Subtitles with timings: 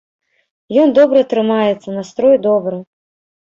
[0.83, 2.81] Ён добра трымаецца, настрой добры.